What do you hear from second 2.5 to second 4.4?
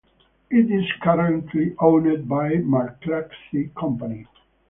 The McClatchy Company.